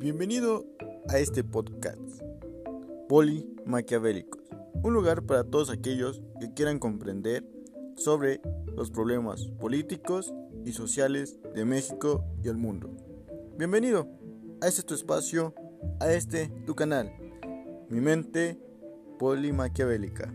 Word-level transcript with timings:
Bienvenido 0.00 0.64
a 1.10 1.18
este 1.18 1.44
podcast, 1.44 2.00
Poli 3.06 3.54
Maquiavélicos, 3.66 4.40
un 4.82 4.94
lugar 4.94 5.24
para 5.26 5.44
todos 5.44 5.68
aquellos 5.68 6.22
que 6.40 6.54
quieran 6.54 6.78
comprender 6.78 7.46
sobre 7.96 8.40
los 8.74 8.90
problemas 8.90 9.44
políticos 9.60 10.32
y 10.64 10.72
sociales 10.72 11.38
de 11.54 11.66
México 11.66 12.24
y 12.42 12.48
el 12.48 12.56
mundo. 12.56 12.88
Bienvenido 13.58 14.08
a 14.62 14.68
este 14.68 14.82
tu 14.82 14.94
espacio, 14.94 15.54
a 16.00 16.10
este 16.10 16.48
tu 16.64 16.74
canal, 16.74 17.12
mi 17.90 18.00
mente 18.00 18.58
polimaquiavélica. 19.18 20.32